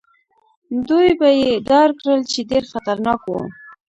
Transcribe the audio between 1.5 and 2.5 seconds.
ډار کړل، چې